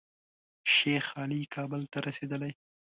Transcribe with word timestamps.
شیخ 0.75 1.05
علي 1.21 1.41
کابل 1.55 1.81
ته 1.91 1.97
رسېدلی. 2.07 2.51